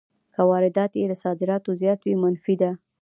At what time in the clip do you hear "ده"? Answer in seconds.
2.61-2.71